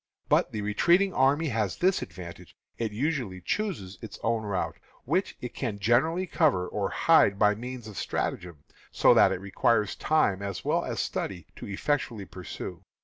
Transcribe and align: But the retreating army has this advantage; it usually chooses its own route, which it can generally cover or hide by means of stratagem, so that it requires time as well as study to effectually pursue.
But 0.29 0.51
the 0.51 0.61
retreating 0.63 1.13
army 1.13 1.49
has 1.49 1.77
this 1.77 2.01
advantage; 2.01 2.55
it 2.79 2.91
usually 2.91 3.39
chooses 3.39 3.99
its 4.01 4.17
own 4.23 4.41
route, 4.41 4.77
which 5.05 5.37
it 5.41 5.53
can 5.53 5.77
generally 5.77 6.25
cover 6.25 6.67
or 6.67 6.89
hide 6.89 7.37
by 7.37 7.53
means 7.53 7.87
of 7.87 7.99
stratagem, 7.99 8.63
so 8.89 9.13
that 9.13 9.31
it 9.31 9.39
requires 9.39 9.95
time 9.95 10.41
as 10.41 10.65
well 10.65 10.83
as 10.83 10.99
study 10.99 11.45
to 11.55 11.67
effectually 11.67 12.25
pursue. 12.25 12.81